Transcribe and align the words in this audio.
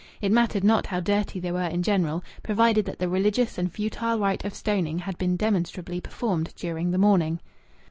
It 0.19 0.31
mattered 0.31 0.63
not 0.63 0.87
how 0.87 0.99
dirty 0.99 1.39
they 1.39 1.51
were 1.51 1.61
in 1.61 1.83
general, 1.83 2.23
provided 2.41 2.85
that 2.85 2.97
the 2.97 3.07
religious 3.07 3.59
and 3.59 3.71
futile 3.71 4.17
rite 4.17 4.43
of 4.43 4.55
stoning 4.55 4.97
had 4.97 5.15
been 5.19 5.35
demonstrably 5.37 6.01
performed 6.01 6.55
during 6.57 6.89
the 6.89 6.97
morning. 6.97 7.39